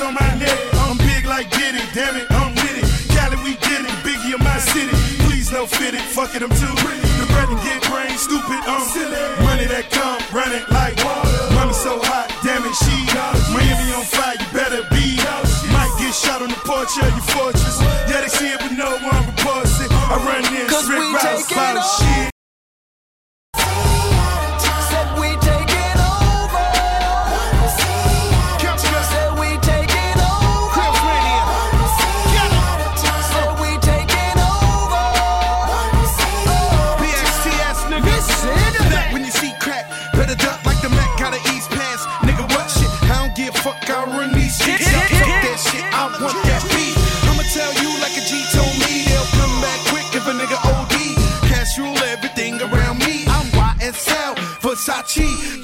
[0.00, 0.58] on my neck.
[0.84, 2.86] I'm big like Diddy, damn it, I'm with it.
[3.12, 4.92] Cali, we get it, Biggie in my city.
[5.24, 7.00] Please no fit it, fuck it, I'm too pretty.
[7.20, 9.16] The bread and get brain, stupid, I'm silly.
[9.44, 11.54] Money that come, running like water.
[11.54, 12.96] Mommy so hot, damn it, she
[13.52, 15.20] Miami on fire, you better be.
[15.72, 17.80] Might get shot on the porch of your fortress.
[18.08, 19.90] Yeah, they see it, but no one reports it.
[19.92, 22.29] I run this, Rick Ross, follow shit.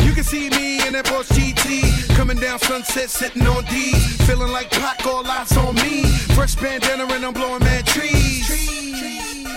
[0.05, 2.15] You can see me in that Boss GT.
[2.17, 3.93] Coming down sunset, sitting on D.
[4.27, 6.05] Feeling like Pac, all eyes on me.
[6.35, 8.49] Fresh bandana and I'm blowing mad trees.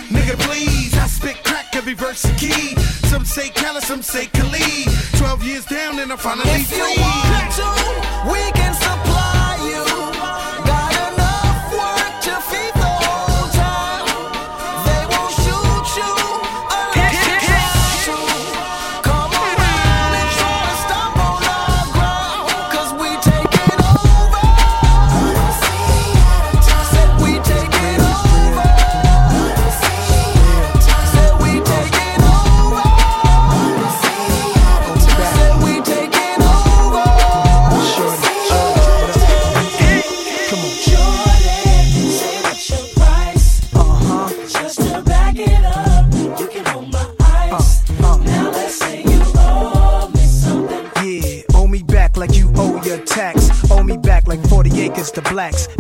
[0.10, 2.75] Nigga, please, I spit crack every verse and key.
[3.12, 4.88] Some say Kelly, some say Khalid.
[5.18, 7.79] Twelve years down and I'm finally free.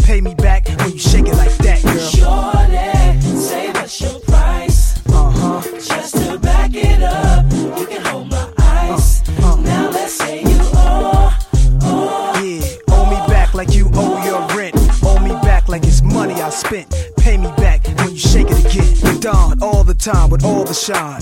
[0.03, 1.97] Pay me back when you shake it like that, girl.
[1.97, 4.97] Shorty, say what's your price?
[5.07, 5.61] Uh huh.
[5.79, 9.21] Just to back it up, you can hold my ice.
[9.29, 9.55] Uh, uh.
[9.57, 11.37] Now let's say you owe,
[11.83, 14.75] owe, yeah, owe me back like you owe your rent.
[15.03, 16.89] Owe me back like it's money I spent.
[17.17, 19.19] Pay me back when you shake it again.
[19.19, 21.21] Don all the time with all the shine.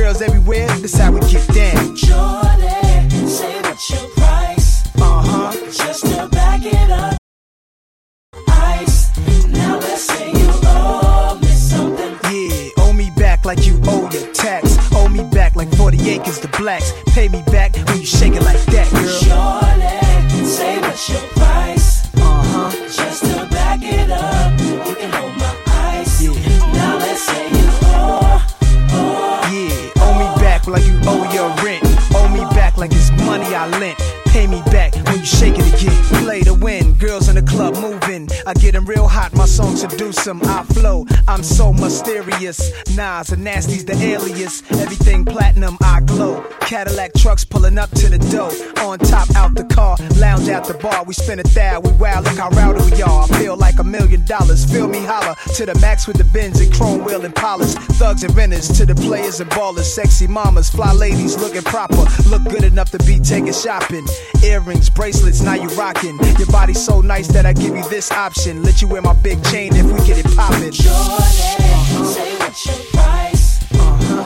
[0.01, 1.95] girls everywhere, this how we get down.
[1.95, 4.87] Jordan, say what's your price?
[4.95, 5.51] Uh huh.
[5.71, 7.17] Just to back it up.
[8.47, 9.15] Ice.
[9.47, 12.13] Now let's say you owe me something.
[12.33, 14.75] Yeah, owe me back like you owe your tax.
[14.93, 16.93] Owe me back like 40 acres to blacks.
[17.13, 19.19] Pay me back when you shake it like that, girl.
[19.29, 22.09] Jordan, say what's your price?
[22.15, 22.71] Uh huh.
[22.97, 24.59] Just to back it up.
[24.59, 25.55] You can hold my
[25.93, 26.23] ice.
[26.23, 26.31] Yeah.
[26.73, 27.70] Now let's say you
[30.71, 31.83] like you owe your rent.
[32.15, 33.97] Owe me back like it's money I lent.
[34.27, 36.23] Pay me back when you shake it again.
[36.23, 38.29] Play to win, girls in the club moving.
[38.47, 40.41] I get 'em real hot, my song seduce seduce 'em.
[40.43, 42.59] I flow, I'm so mysterious.
[42.95, 44.63] Nas and Nasty's the alias.
[44.71, 46.43] Everything platinum, I glow.
[46.71, 48.47] Cadillac trucks pulling up to the door.
[48.81, 51.03] On top, out the car, lounge at the bar.
[51.03, 53.23] We spin a thou, we wow, look how rowdy we are.
[53.23, 54.63] I feel like a million dollars.
[54.63, 57.73] Feel me holler to the max with the bins and chrome wheel and polish.
[57.99, 59.83] Thugs and renters to the players and ballers.
[59.83, 62.05] Sexy mamas, fly ladies looking proper.
[62.29, 64.07] Look good enough to be taken shopping.
[64.41, 66.17] Earrings, bracelets, now you rocking.
[66.39, 68.63] Your body so nice that I give you this option.
[68.63, 70.71] Let you wear my big chain if we get it poppin'.
[70.71, 73.30] Jordan, say what's your price?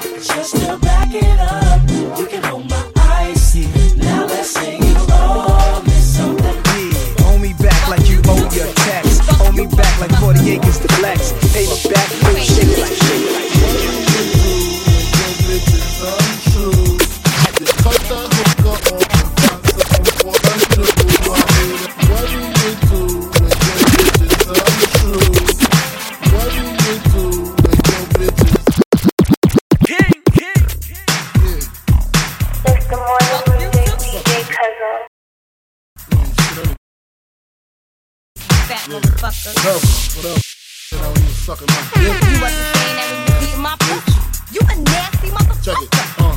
[0.03, 2.19] Just to back it up.
[2.19, 3.56] You can hold my ice.
[3.95, 4.81] Now let's me
[6.00, 6.92] something.
[7.25, 9.19] Owe me back like you owe your tax.
[9.42, 11.31] Owe me back like 40 acres to blacks.
[11.53, 12.55] Pay me back
[39.45, 40.16] motherfucker.
[40.16, 40.25] What up?
[40.25, 40.42] What up?
[44.52, 45.87] You a nasty motherfucker.
[46.19, 46.35] Uh.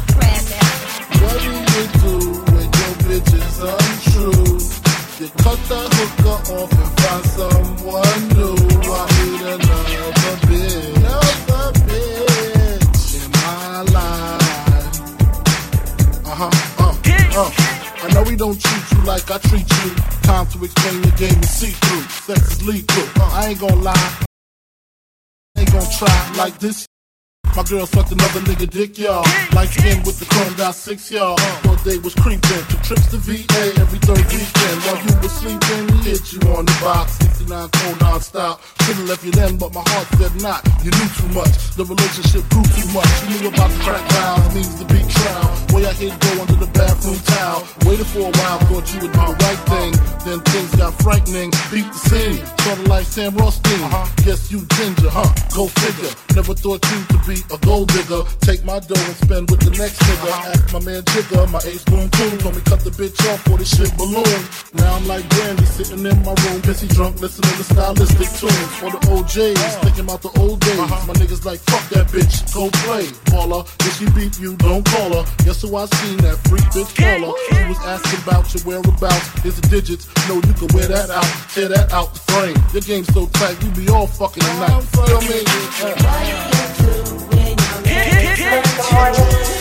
[1.22, 2.12] What do you do
[2.52, 4.58] when your bitch is untrue?
[5.18, 7.57] You cut the hooker off and find someone
[18.38, 19.90] don't treat you like I treat you.
[20.22, 22.02] Time to explain the game and see through.
[22.02, 23.22] Sex is lethal.
[23.22, 24.24] Uh, I ain't gonna lie.
[25.56, 26.86] Ain't gonna try like this.
[27.56, 29.24] My girl sucked another nigga dick, y'all.
[29.52, 31.38] Light skin with the chrome dot six, y'all.
[31.64, 32.40] One day was creeping
[32.70, 34.76] to trips to VA every third weekend.
[34.86, 37.18] While you were sleeping, hit you on the box.
[37.18, 38.60] 69 cold non-stop.
[38.82, 40.62] Should've left you then, but my heart said not.
[40.84, 41.50] You knew too much.
[41.74, 43.10] The relationship grew too much.
[43.26, 45.50] You knew about the crack vows, means the big trial.
[45.74, 47.66] Way I hit go under the bathroom towel.
[47.84, 49.92] Waited for a while, thought you would do the right thing.
[50.24, 51.50] Then things got frightening.
[51.72, 52.38] Beat the scene.
[52.62, 53.82] Sorta like Sam Rothstein.
[54.22, 55.26] Guess you ginger, huh?
[55.54, 56.12] Go figure.
[56.34, 58.22] Never thought you to be a gold digger.
[58.40, 60.30] Take my dough and spend with the next nigga.
[60.50, 62.38] Ask my man Jigger, my ace boom coon.
[62.38, 64.40] Told me cut the bitch off for this shit balloon.
[64.74, 68.70] Now I'm like Brandy sitting in my room, busy drunk, listening to stylistic tunes.
[68.80, 70.78] For the O'Jays, thinking about the old days.
[70.78, 73.06] My niggas like, fuck that bitch, go play.
[73.30, 75.24] Baller, if she beat you, don't call her.
[75.44, 77.34] Guess who I seen that freak bitch caller?
[77.48, 79.28] She was asking about your whereabouts.
[79.42, 82.56] Here's the digits, know you can wear that out, tear that out the frame.
[82.72, 84.82] Your game so tight, you be all fucking tonight.
[84.82, 85.40] Feel me?
[85.82, 86.48] Uh.
[86.80, 87.27] It's
[87.98, 89.57] the morning music, DJ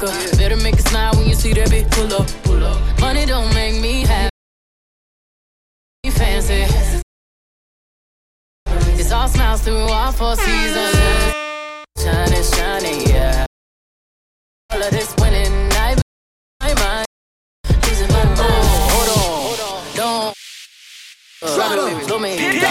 [0.00, 0.18] liquor.
[0.18, 0.36] Yeah.
[0.36, 2.26] Better make a smile when you see that bitch pull up.
[2.44, 3.00] Pull up.
[3.00, 4.30] Money don't make me happy.
[6.10, 6.66] Fancy.
[9.00, 10.96] It's all smiles through all four seasons.
[11.98, 13.46] Shining, shining, yeah.
[14.70, 15.96] All of this winning, I,
[16.60, 17.06] I mind.
[17.84, 18.38] Losing my mind.
[18.38, 20.34] Hold on, hold on, don't.
[21.54, 22.69] Drop it, me.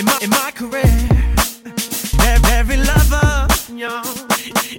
[0.00, 1.08] in my, in my career.
[2.22, 3.46] Every, every lover,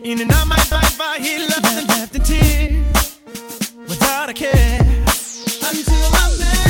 [0.04, 3.20] in and out my life, I hear loved and left in tears
[3.88, 6.61] without a care until I met.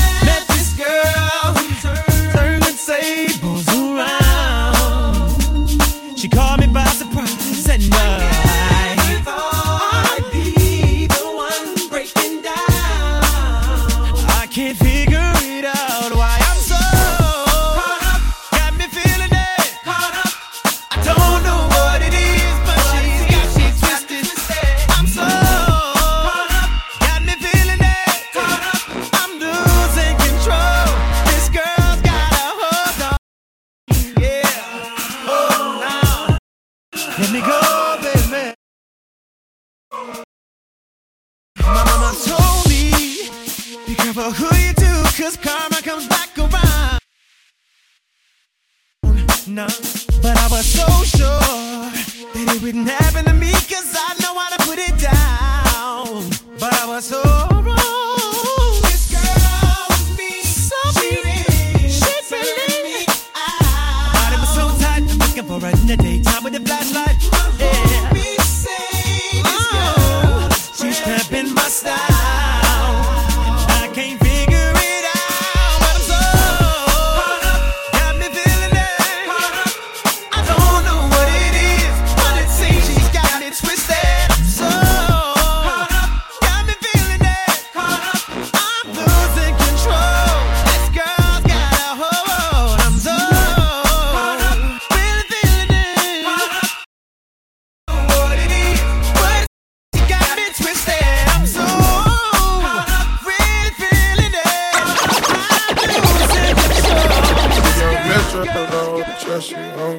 [109.39, 109.97] Control.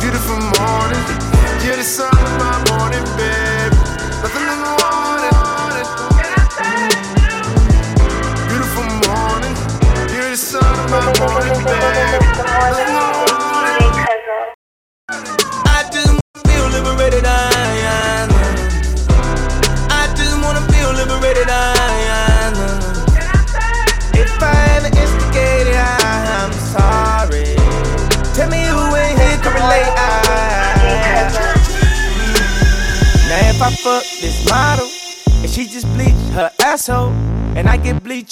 [0.00, 1.04] Beautiful morning,
[1.64, 3.35] you're the sun of my morning, babe.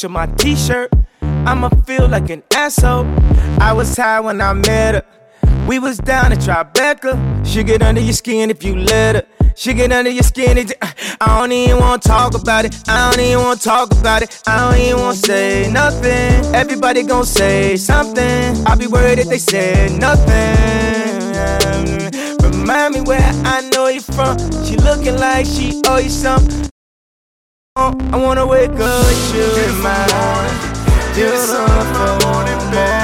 [0.04, 3.06] On my t-shirt, I'ma feel like an asshole.
[3.58, 5.04] I was high when I met her.
[5.66, 7.46] We was down at Tribeca.
[7.46, 9.24] She get under your skin if you let her.
[9.56, 10.58] She get under your skin.
[10.82, 12.76] I don't even wanna talk about it.
[12.86, 14.42] I don't even wanna talk about it.
[14.46, 16.54] I don't even wanna say nothing.
[16.54, 18.66] Everybody gon' say something.
[18.66, 21.32] I'll be worried if they said nothing.
[22.42, 24.36] Remind me where I know you from.
[24.66, 26.73] She looking like she owe you something.
[27.76, 31.14] I wanna wake up with you in my morning.
[31.16, 33.03] Beautiful morning, babe.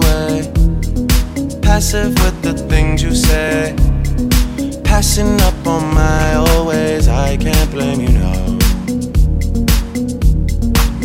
[1.71, 3.73] passive with the things you say.
[4.83, 8.33] Passing up on my always, I can't blame you, no.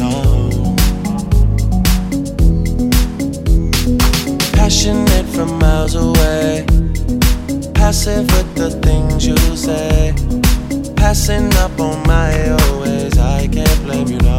[0.02, 0.12] No.
[4.58, 6.66] Passionate from miles away,
[7.72, 10.14] passive with the things you say.
[10.96, 14.35] Passing up on my always, I can't blame you, no.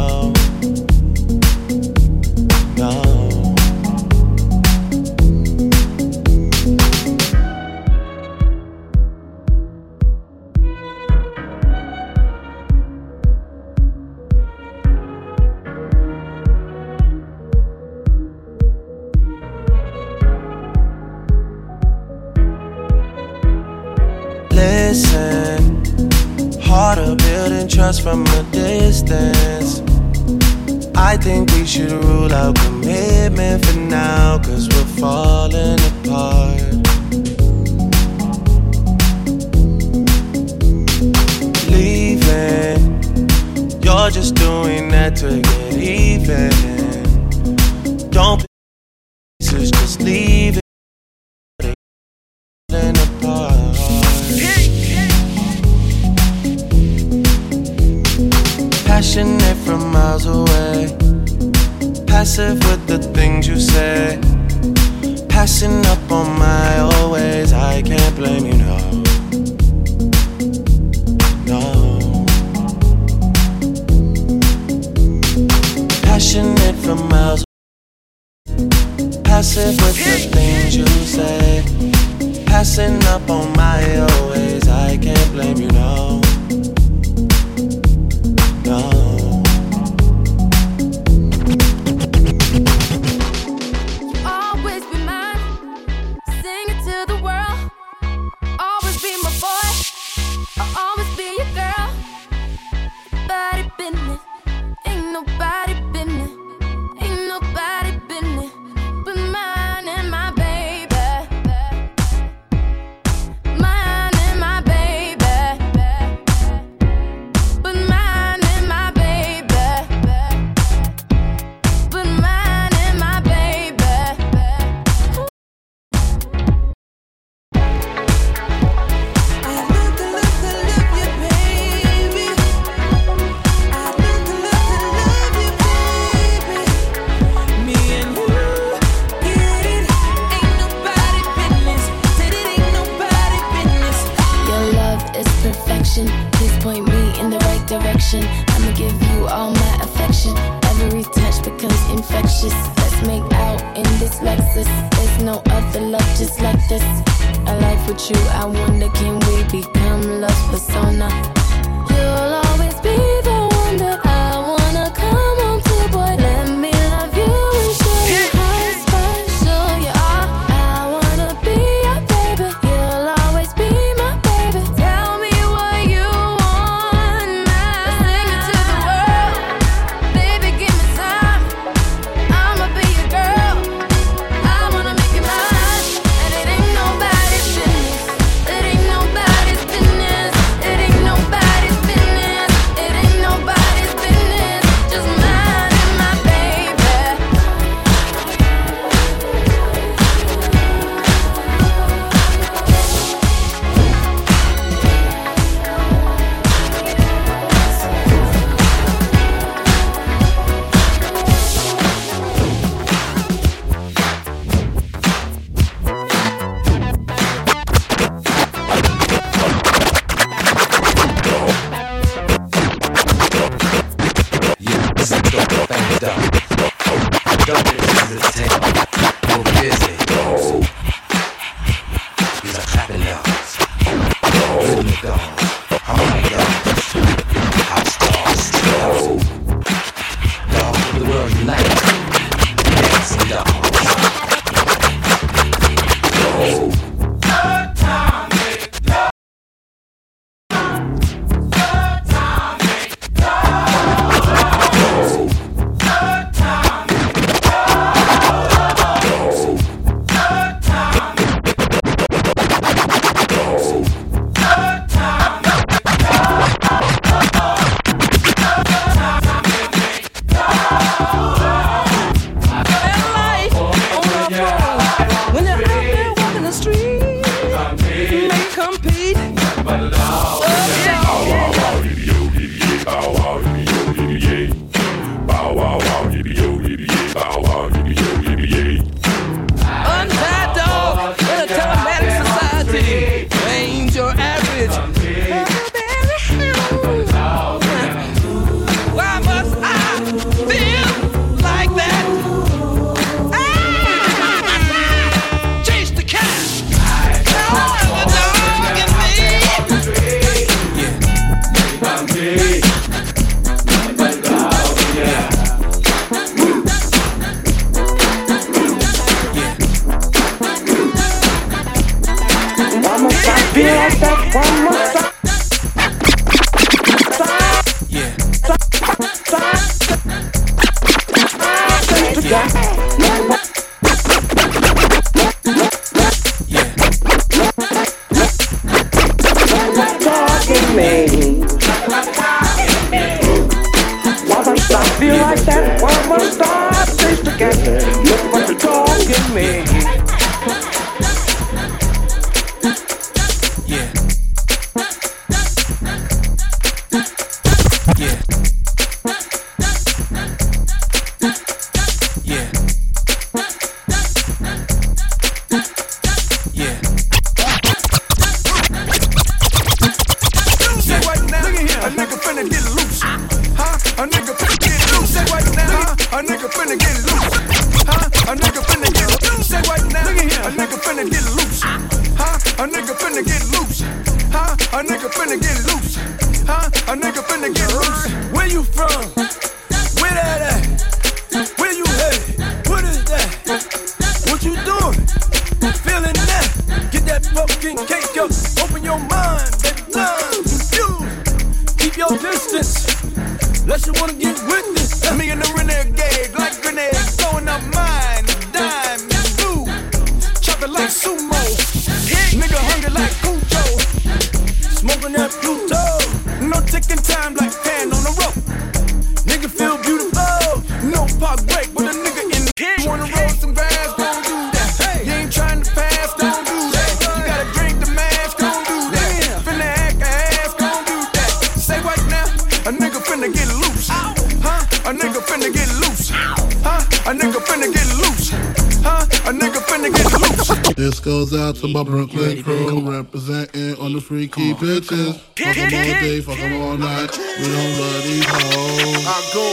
[441.48, 445.14] Out to my Brooklyn crew representing on the freaky bitches.
[445.14, 447.10] Fuck 'em all day, fuck 'em all night.
[447.40, 449.06] We don't love these hoes.
[449.06, 449.44] I go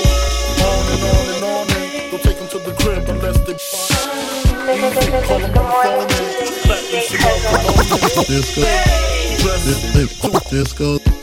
[0.67, 3.55] on and on and on and don't take them to the crib unless they
[5.25, 8.25] call them on the phone and platinum Chanel cologne.
[8.27, 9.63] This goes,
[10.49, 11.14] this,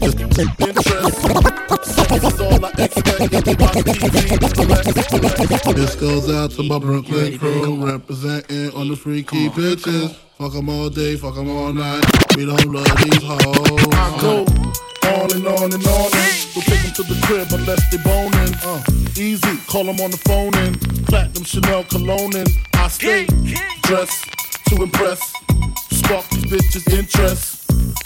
[0.00, 0.38] this, goes.
[0.38, 1.24] Interest.
[2.40, 3.20] All I expect.
[3.20, 9.48] If you watch TV, This goes out to my Brooklyn crew representing on the freaky
[9.50, 10.14] bitches.
[10.38, 12.04] Fuck 'em all day, fuck 'em all night.
[12.36, 13.88] We don't love these hoes.
[13.92, 14.44] I go
[15.10, 18.54] on and on and on and don't take them to the crib unless they boning.
[18.64, 18.82] Uh,
[19.16, 23.26] easy, call them on the phone and platinum Chanel cologne and I stay
[23.82, 24.24] dressed
[24.68, 25.20] to impress.
[25.90, 27.59] Spark these bitches' interest.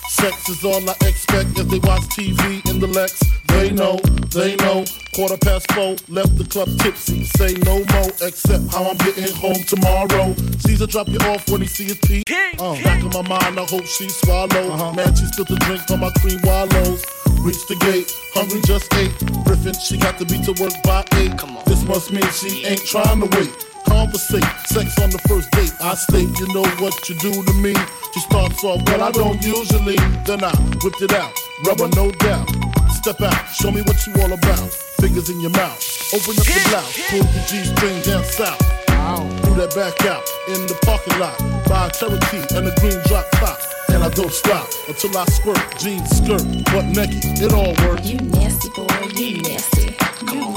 [0.09, 3.23] Sex is all I expect as they watch TV in the Lex.
[3.49, 3.97] They know,
[4.31, 4.85] they know.
[5.15, 7.25] Quarter past four, left the club tipsy.
[7.25, 10.35] Say no more, except how I'm getting home tomorrow.
[10.67, 12.23] Caesar drop you off when he see his pee.
[12.59, 14.93] Uh, back in my mind, I hope she swallow.
[14.95, 17.05] Man, she spilled the drink on my cream wallows.
[17.41, 19.13] Reach the gate, hungry just ate.
[19.45, 21.37] Griffin, she got to be to work by eight.
[21.39, 21.65] Come on.
[21.67, 23.74] This must mean she ain't trying to wait.
[23.87, 25.75] Conversate, sex on the first date.
[25.81, 27.75] I state, you know what you do to me.
[28.13, 29.97] She starts off, well, I don't usually.
[30.25, 31.33] Then I whipped it out,
[31.67, 32.49] rubber, no doubt.
[32.91, 34.71] Step out, show me what you all about.
[35.01, 35.81] Fingers in your mouth,
[36.15, 38.61] open up the blouse, pull the G string down south.
[39.45, 41.37] Do that back out in the parking lot.
[41.69, 43.59] Buy a Cherokee and a green drop top.
[43.91, 46.43] And I don't stop until I squirt, jeans, skirt,
[46.73, 47.21] butt naked.
[47.43, 48.09] It all works.
[48.09, 49.97] You nasty boy, you nasty.
[50.33, 50.54] You nasty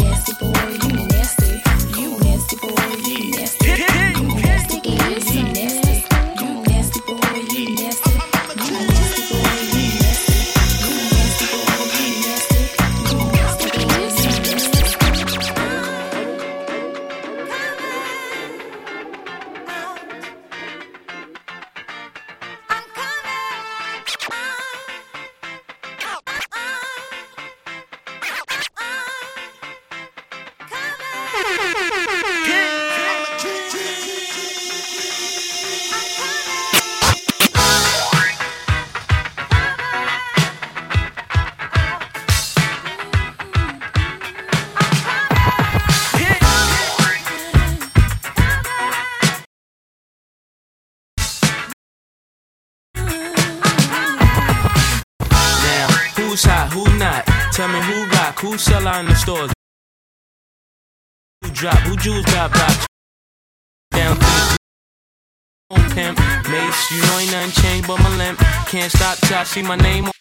[68.78, 70.12] Can't stop till I see my name on.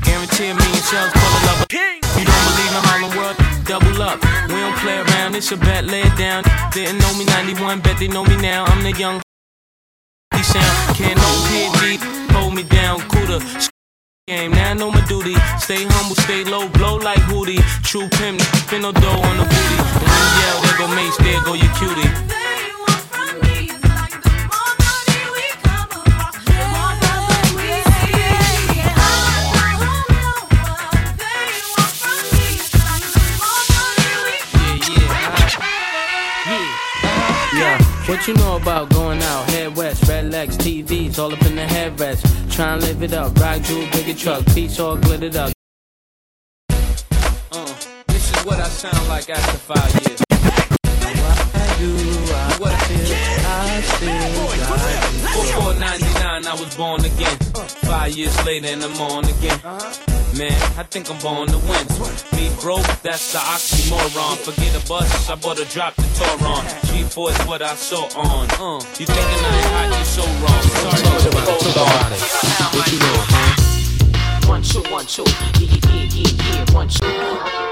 [0.00, 1.66] Guarantee a million for the lover.
[2.16, 3.36] You don't believe in Harlem World?
[3.68, 4.16] Double up.
[4.48, 6.42] We don't play around, it's a bet, lay it down.
[6.72, 8.64] Didn't know me 91, bet they know me now.
[8.64, 9.20] I'm the young
[10.40, 10.96] sound.
[10.96, 12.00] Can't no PhD
[12.32, 13.40] hold me down, cooler.
[14.26, 15.34] Game, now I know my duty.
[15.60, 17.60] Stay humble, stay low, blow like Hootie.
[17.84, 19.76] True pimp, spin no dough on the booty.
[20.00, 22.31] When yell, there go Mase, there go your cutie.
[38.08, 39.48] What you know about going out?
[39.50, 42.22] Head west, red legs, TVs, all up in the headrest.
[42.52, 45.52] Try and live it up, rock jewel, bigger truck, piece all glittered up.
[46.70, 47.74] Uh,
[48.08, 50.20] this is what I sound like after five years.
[50.30, 51.94] I do,
[52.32, 53.14] I what feel,
[53.46, 55.01] I do.
[55.62, 57.38] Before 99, I was born again.
[57.86, 59.60] Five years later, and I'm on again.
[60.36, 61.86] Man, I think I'm born to win.
[62.34, 64.38] Me broke, that's the oxymoron.
[64.38, 66.64] Forget a bus, I bought a drop the Toron.
[66.90, 68.50] G4 is what I saw on.
[68.58, 70.62] Uh, you thinking I ain't hot, you so wrong.
[70.82, 72.10] Sorry, hold on.
[72.74, 74.48] What you know, huh?
[74.48, 75.22] One, two, one, two.
[75.22, 76.74] Yeah, yeah, yeah, yeah, yeah.
[76.74, 77.71] One, two.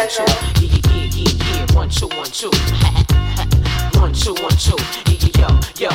[0.00, 0.24] one two.
[2.80, 4.00] Yeah.
[4.00, 4.72] One two, one two,
[5.36, 5.44] yo,
[5.76, 5.90] yo.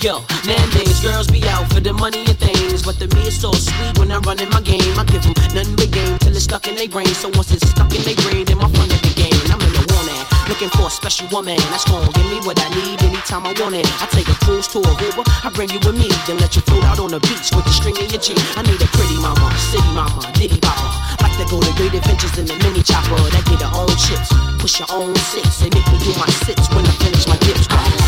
[0.00, 3.50] Yo, nowadays girls be out for the money and things, but the me is so
[3.50, 4.94] sweet when I'm running my game.
[4.94, 7.10] I give them nothing but game till it's stuck in their brain.
[7.18, 9.34] So once it's stuck in their brain, then my fun at the game.
[9.50, 12.62] I'm in the one at looking for a special woman that's gonna give me what
[12.62, 13.90] I need anytime I want it.
[13.98, 16.62] I take a cruise to a Aruba, I bring you with me, then let you
[16.62, 18.38] float out on the beach with the string in your jeans.
[18.54, 22.38] I need a pretty mama, city mama, ditty mama like to go to great adventures
[22.38, 23.16] in the mini chopper.
[23.30, 25.58] That get their own chips, push your own six.
[25.58, 28.05] They make me do my sits when I finish my dips.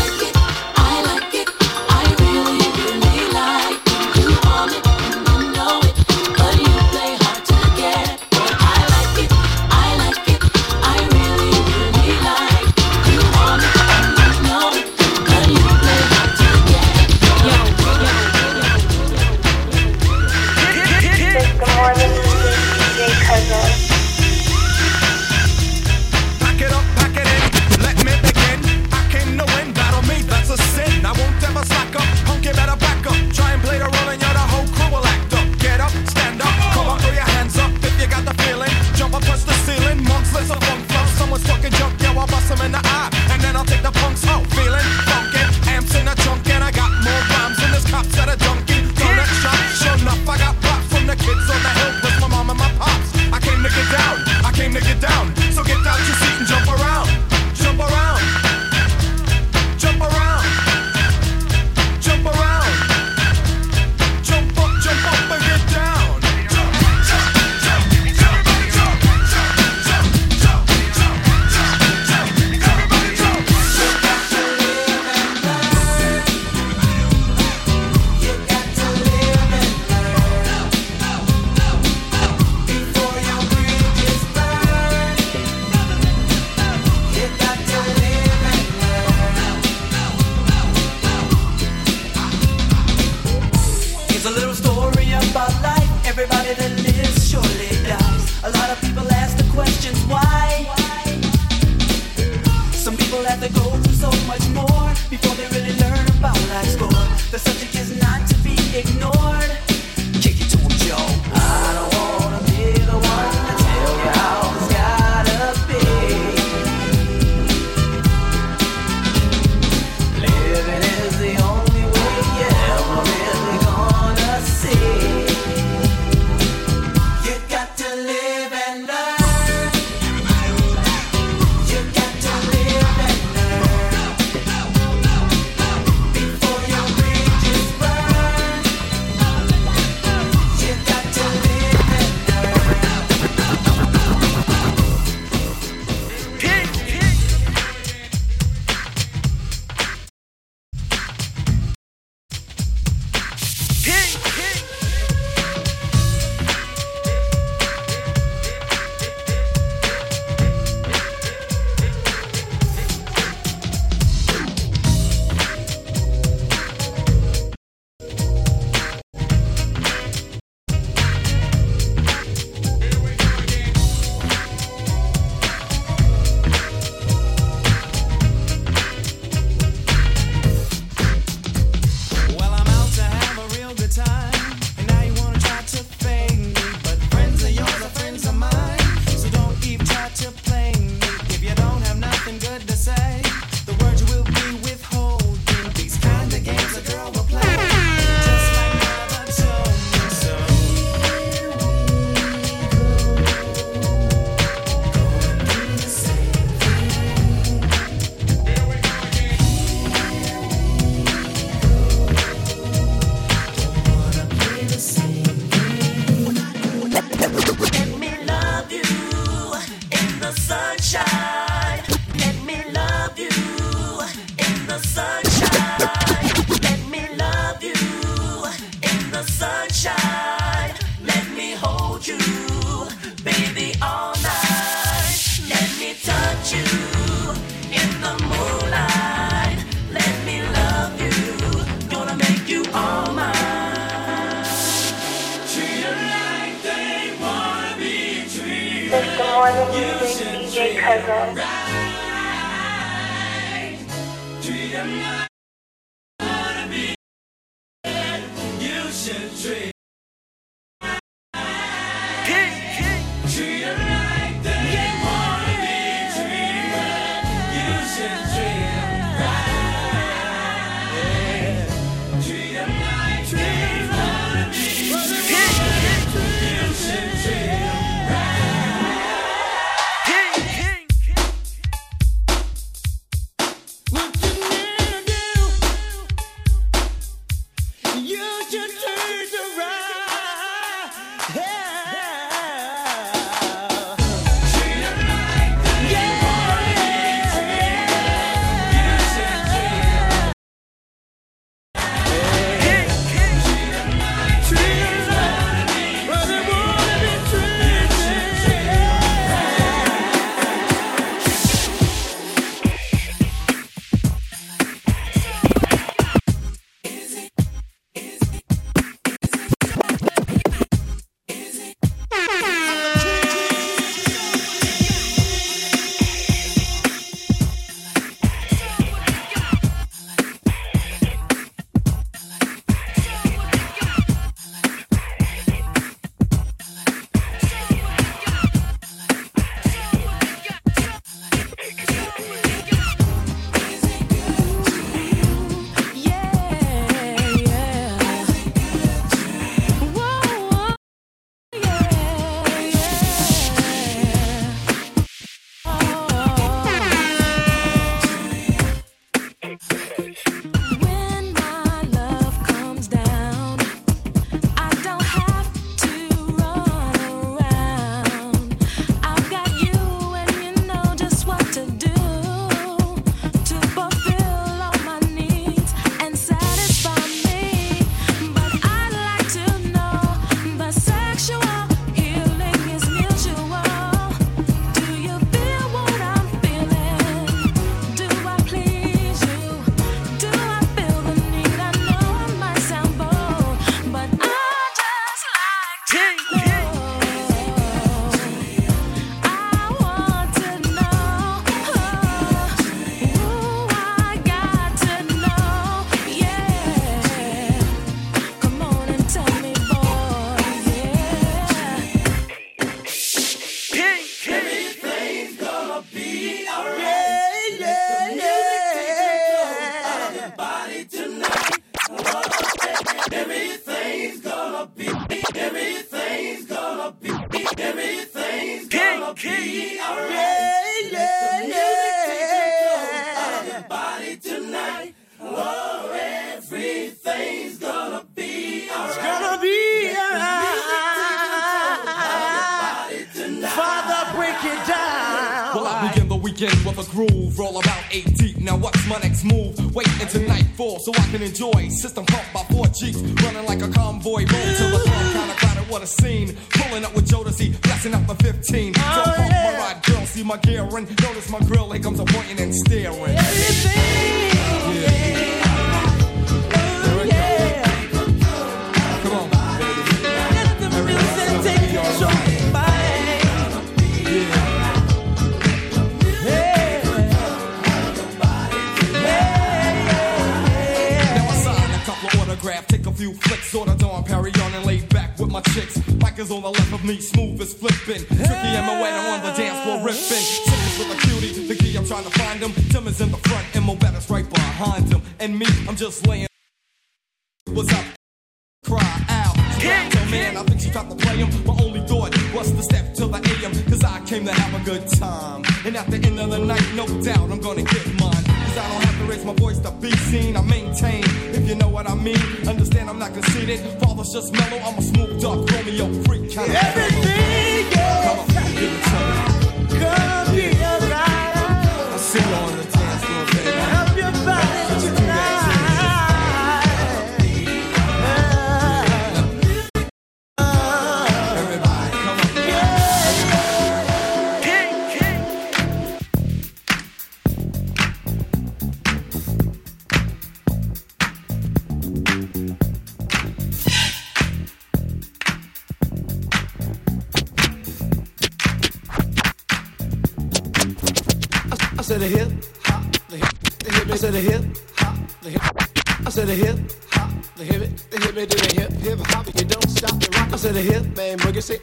[504.89, 505.43] Time.
[505.65, 508.23] And at the end of the night, no doubt I'm gonna get mine.
[508.23, 510.35] Cause I don't have to raise my voice to be seen.
[510.37, 512.21] I maintain, if you know what I mean.
[512.47, 513.59] Understand I'm not conceited.
[513.79, 518.71] Father's just mellow, I'm a smooth dark Romeo freak kind of Everything, Come on, give
[518.73, 519.18] it to me.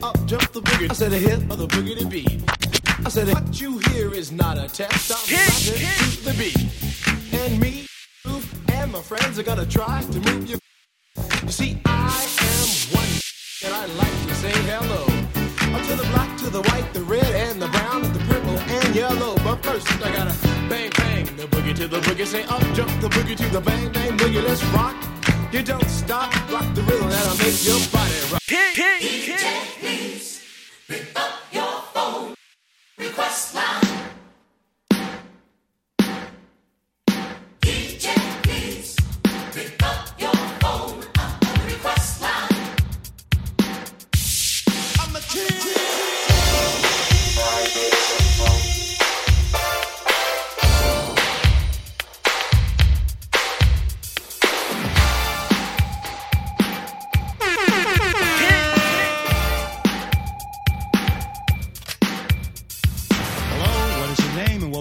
[0.06, 0.90] Up, jump the boogie.
[0.90, 2.42] I said a hip, of the boogie to beat.
[3.04, 5.82] I said what you hear is not a test, I'm rocking
[6.12, 6.62] to the beat.
[7.40, 7.86] And me,
[8.24, 10.58] move, and my friends are gonna try to move you.
[11.42, 12.68] You see, I am
[13.00, 13.12] one,
[13.64, 15.02] and I like to say hello.
[15.74, 18.58] Up to the black, to the white, the red, and the brown, and the purple,
[18.58, 19.34] and yellow.
[19.44, 20.34] But first, I gotta
[20.70, 22.26] bang, bang, the boogie to the boogie.
[22.26, 24.42] Say up, jump the boogie to the bang, bang, boogie.
[24.42, 24.96] Let's rock.
[25.52, 28.42] You don't stop, rock the rhythm that'll make your body rock.
[28.46, 29.85] please
[33.18, 33.95] Line.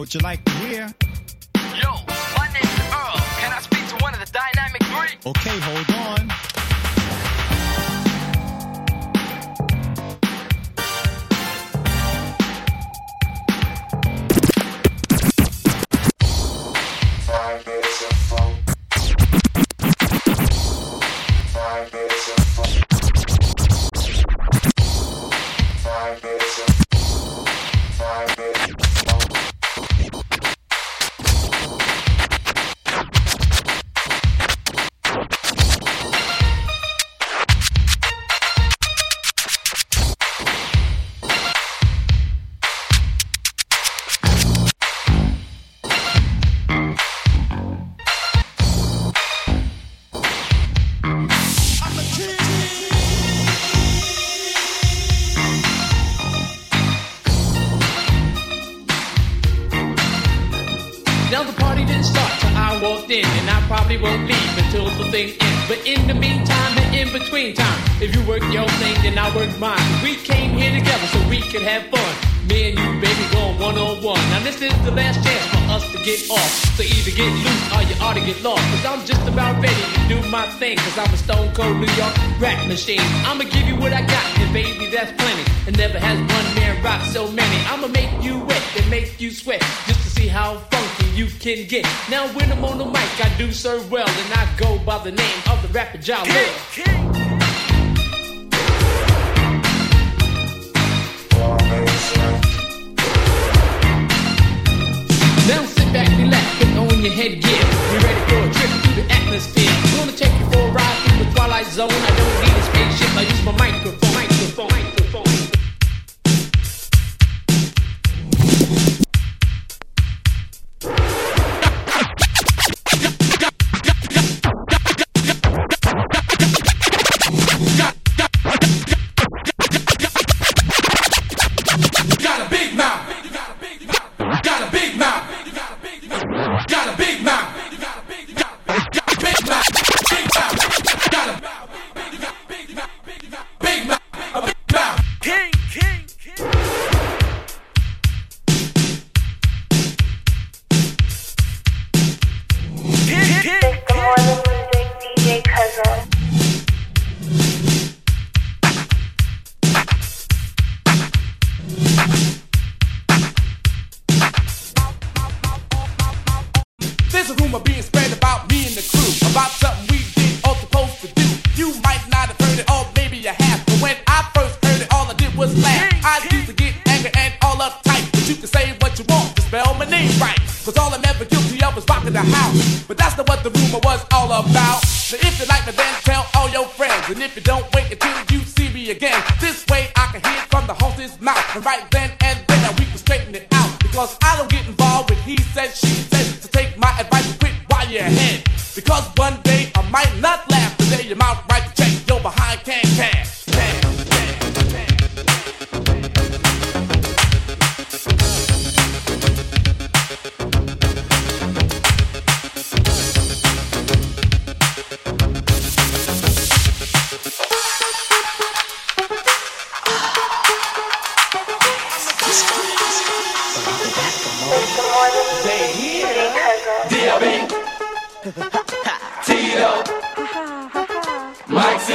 [0.06, 0.94] Would you like to hear?
[1.82, 1.90] Yo,
[2.38, 3.18] my name's Earl.
[3.42, 5.32] Can I speak to one of the Dynamic Three?
[5.32, 6.45] Okay, hold on.
[80.56, 80.78] Thing.
[80.78, 83.00] Cause I'm a stone cold New York rap machine.
[83.26, 85.44] I'ma give you what I got, and baby, that's plenty.
[85.68, 87.58] And never has one man rock so many.
[87.68, 89.62] I'ma make you wet and make you sweat.
[89.88, 91.86] Just to see how funky you can get.
[92.10, 94.08] Now when I'm on the mic, I do serve well.
[94.08, 96.26] And I go by the name of the rapper John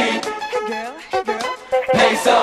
[0.01, 0.31] Mike C.
[1.93, 2.37] Peso.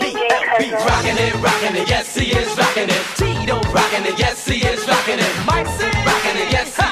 [0.00, 0.72] B.O.B.
[0.72, 3.02] Rocking it, rocking oh, it, yes he is rocking it.
[3.16, 5.32] Tito rocking it, yes he is rocking it.
[5.46, 5.84] Mike C.
[5.84, 6.85] Rocking it, yes he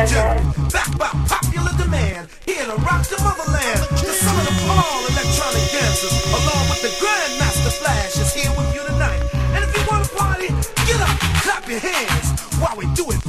[0.00, 3.84] Back by popular demand, here to rock the motherland.
[4.00, 8.74] The son of the all electronic dancers, along with the Grandmaster Flash, is here with
[8.74, 9.20] you tonight.
[9.52, 10.48] And if you want to party,
[10.88, 13.19] get up, clap your hands while we do it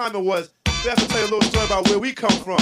[0.00, 0.50] time it was,
[0.82, 2.58] we have to tell you a little story about where we come from.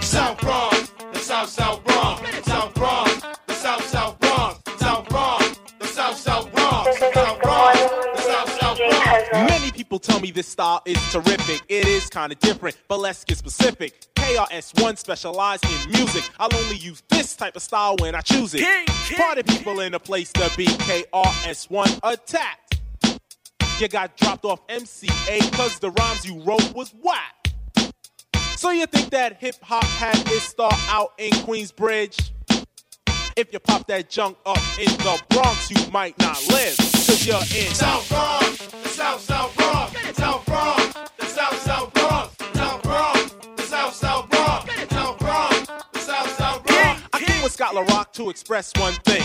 [0.00, 5.86] South Bronx, the South South Bronx, South Bronx, the South South Bronx, South Bronx, the
[5.86, 9.32] South South Bronx, South Bronx, the South South Bronx.
[9.34, 11.60] Many people tell me this style is terrific.
[11.68, 14.06] It is kind of different, but let's get specific.
[14.14, 16.24] KRS1 specialize in music.
[16.40, 18.64] I'll only use this type of style when I choose it.
[19.14, 22.73] Party people in a place to be KRS1 attacked.
[23.80, 27.34] You got dropped off MCA cause the rhymes you wrote was whack.
[28.56, 32.30] So you think that hip hop had its start out in Queensbridge?
[33.36, 36.76] If you pop that junk up in the Bronx, you might not live.
[36.76, 42.36] Cause you're in South Bronx, the South South Bronx, South Bronx, the South South Bronx,
[42.54, 47.02] South Bronx, the South South Bronx, South Bronx, the South South Bronx.
[47.12, 49.24] I came with Scott La Rock to express one thing.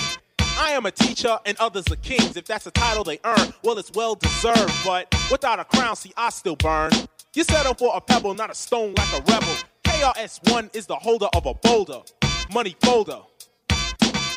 [0.60, 2.36] I am a teacher and others are kings.
[2.36, 4.74] If that's a title they earn, well, it's well deserved.
[4.86, 6.92] But without a crown, see, I still burn.
[7.34, 9.56] You settle for a pebble, not a stone like a rebel.
[9.86, 12.02] KRS1 is the holder of a boulder,
[12.54, 13.20] money folder.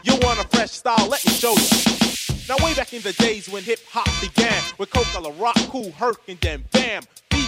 [0.05, 1.09] You want a fresh style?
[1.09, 2.39] Let me show you.
[2.49, 5.91] Now, way back in the days when hip hop began, with Coke La Rock, Kool
[5.91, 7.03] Herc, and then Bam,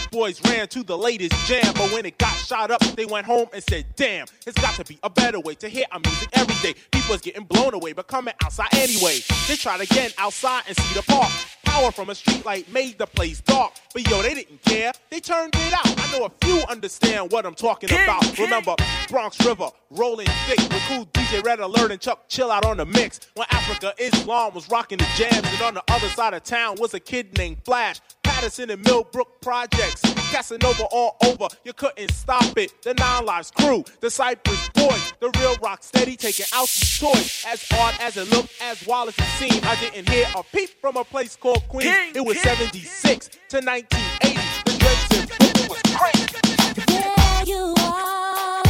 [0.04, 3.26] Beach Boys ran to the latest jam, but when it got shot up, they went
[3.26, 6.28] home and said, Damn, it's got to be a better way to hear our music
[6.32, 6.78] every day.
[6.90, 9.18] People's getting blown away, but coming outside anyway.
[9.48, 11.30] They tried again outside and see the park.
[11.64, 14.92] Power from a street light made the place dark, but yo, they didn't care.
[15.10, 15.86] They turned it out.
[15.86, 18.38] I know a few understand what I'm talking about.
[18.38, 18.76] Remember
[19.08, 23.20] Bronx River, rolling thick with Kool DJ Red Alert and Chuck Chillout on the mix.
[23.34, 26.94] When Afrika Islam was rocking the jams, and on the other side of town was
[26.94, 28.00] a kid named Flash.
[28.44, 31.48] Patterson and Millbrook projects, Casanova all over.
[31.64, 32.82] You couldn't stop it.
[32.82, 37.42] The Nine Lives crew, the Cypress Boys, the real rock steady, taking out some toys.
[37.48, 40.68] As odd as it looked, as wild as it seemed, I didn't hear a peep
[40.78, 42.14] from a place called Queens.
[42.14, 44.34] it was 76 to 1980.
[44.66, 46.84] The Dreads and Brooklyn was crazy.
[46.92, 48.62] There you are,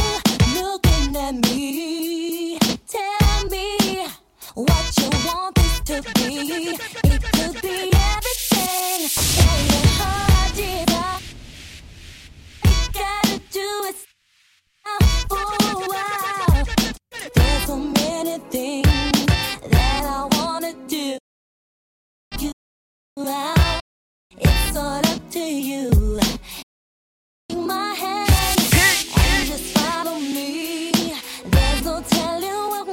[0.55, 2.59] looking at me.
[2.87, 4.07] Tell me
[4.53, 6.77] what you want this to be.
[7.03, 9.44] It could be everything.
[18.25, 19.25] Many things
[19.69, 21.17] that I wanna do.
[22.39, 22.51] You
[23.19, 23.81] out.
[24.37, 25.91] It's all up to you.
[27.49, 30.91] Take my hand and just follow me.
[31.45, 32.84] There's no telling what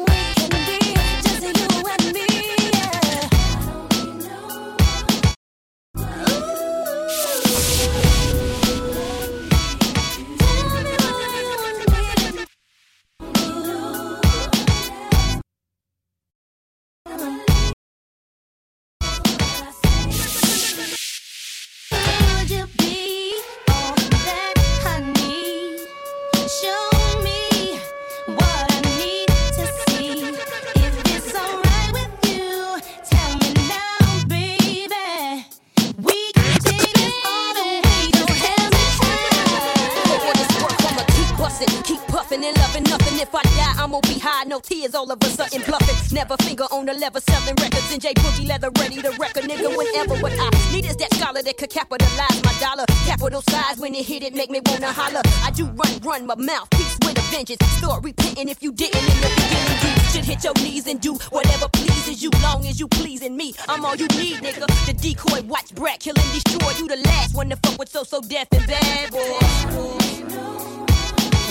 [42.43, 43.20] keep and loving nothing.
[43.20, 45.97] If I die, I'ma be high, no tears, all of a sudden bluffing.
[46.14, 47.93] Never finger on the lever, selling records.
[47.93, 50.14] And J Boogie leather ready to wreck a nigga whenever.
[50.22, 52.84] What I need is that scholar that could capitalize my dollar.
[53.07, 55.22] Capital size when it hit it, make me wanna holler.
[55.43, 57.64] I do run, run my mouth, peace with a vengeance.
[57.78, 59.78] Start repenting if you didn't in the beginning.
[59.82, 63.55] You should hit your knees and do whatever pleases you, long as you pleasing me.
[63.68, 64.66] I'm all you need, nigga.
[64.86, 66.72] The decoy, watch Brad, kill and destroy.
[66.78, 69.38] You the last one to fuck with So So Def and bad boy.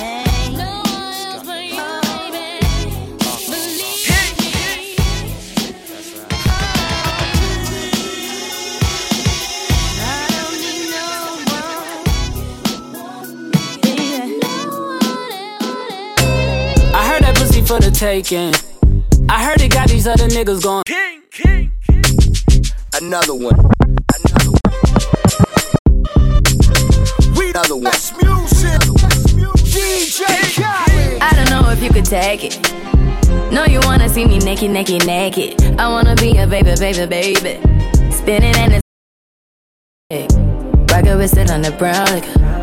[0.04, 0.81] I
[17.72, 18.54] for the taking.
[19.30, 20.84] I heard it got these other niggas going.
[20.86, 21.72] King, king.
[23.00, 23.58] Another one.
[24.18, 24.74] Another one.
[27.38, 27.84] We another one.
[28.20, 28.82] music.
[29.72, 30.22] DJ
[30.58, 31.22] Khaled.
[31.22, 32.60] I don't know if you could take it.
[33.54, 35.80] No, you wanna see me naked, naked, naked.
[35.80, 37.58] I wanna be a baby, baby, baby.
[38.12, 38.82] Spinning and
[40.10, 40.36] it's
[40.92, 42.61] Rocket with it on the brown liquor.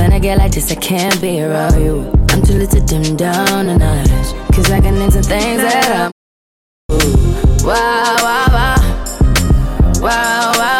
[0.00, 2.10] When I get like this, I can't be around you.
[2.30, 4.32] I'm too little to dim down a notch.
[4.54, 6.10] Cause I can into things that I'm.
[7.62, 8.76] Wow, wow, wow.
[10.00, 10.79] Wow, wow,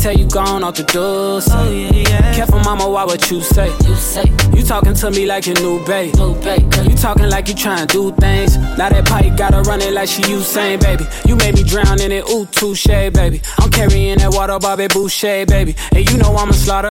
[0.00, 1.42] Tell you gone off the door.
[1.42, 1.52] So.
[1.54, 2.34] Oh, yeah, yeah.
[2.34, 3.68] Careful, mama, why what you say?
[3.86, 4.24] You say
[4.54, 6.14] you talking to me like your new babe.
[6.16, 6.72] New babe.
[6.88, 8.56] You talking like you trying to do things.
[8.78, 11.04] Now that pipe gotta run it like she Usain, baby.
[11.26, 13.42] You made me drown in it, ooh, touche, baby.
[13.58, 15.76] I'm carrying that water, Bobby Boucher, baby.
[15.92, 16.88] And you know I'm a slaughter.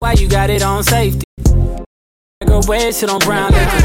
[0.00, 1.24] Why you got it on safety?
[2.44, 3.84] Go where sit on brown liquor.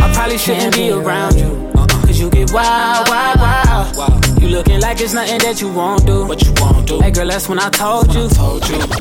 [0.00, 1.70] I probably shouldn't be around you.
[1.74, 1.86] Uh-uh.
[2.06, 4.27] Cause you get wild, wild, wild.
[4.40, 6.26] You looking like it's nothing that you won't do.
[6.26, 7.00] What you won't do.
[7.00, 8.28] Hey girl, that's when I told you.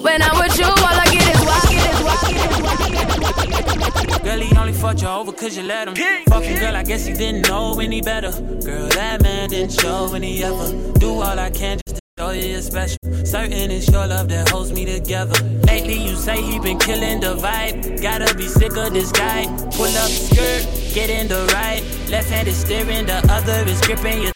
[0.02, 4.24] When I'm with you, all I get is wild, get is wild, get is wild.
[4.24, 5.96] Girl, he only fucked you over cause you let him.
[6.30, 8.32] Fucking girl, I guess he didn't know any better.
[8.32, 10.74] Girl, that man didn't show any ever.
[11.00, 11.87] Do all I can just to
[12.18, 12.98] show you you're special.
[13.26, 15.36] Certain it's your love that holds me together.
[15.68, 18.02] Lately, you say he been killing the vibe.
[18.02, 19.46] Gotta be sick of this guy.
[19.76, 21.84] Pull up skirt, get in the right.
[22.10, 24.32] Left hand is steering, the other is gripping your.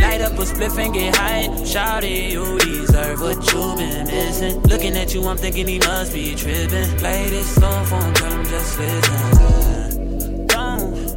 [0.00, 1.46] Light up a spliff and get high.
[1.62, 4.60] Shawty, you deserve what you been missing.
[4.62, 6.96] Looking at you, I'm thinking he must be tripping.
[6.98, 10.46] Play this song for him, him just listen.
[10.48, 11.14] Don't.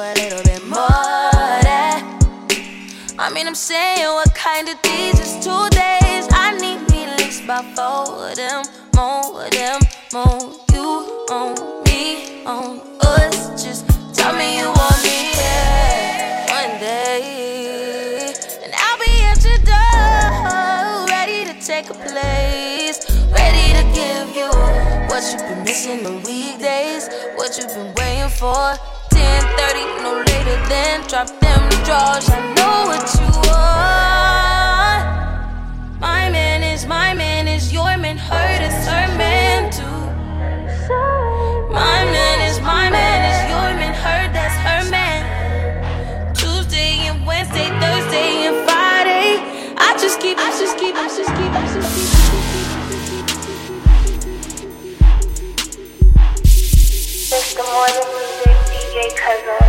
[0.00, 0.78] A little bit more.
[1.66, 2.02] That.
[3.18, 6.26] I mean, I'm saying what kind of these is two days.
[6.32, 9.80] I need me at least about four of them, more of them,
[10.12, 10.56] more.
[10.72, 13.62] You on me, on us.
[13.62, 16.48] Just tell me you want me, yeah.
[16.48, 18.32] One day,
[18.64, 24.48] and I'll be at your door, ready to take a place, ready to give you
[25.10, 28.78] what you've been missing on weekdays, what you've been waiting for.
[29.20, 32.26] 10:30, no later than drop them drawers.
[32.30, 35.02] I know what you want.
[36.06, 38.16] My man is my man is your man.
[38.16, 40.00] Hurt is her man too.
[41.80, 43.94] My man is my man is your man.
[44.04, 45.20] Hurt that's her man.
[46.34, 49.30] Tuesday and Wednesday, Thursday and Friday.
[49.86, 52.10] I just keep, I just keep, I just keep, I just keep.
[57.30, 57.62] Mr.
[57.72, 58.09] Morning
[59.30, 59.59] Music, DJ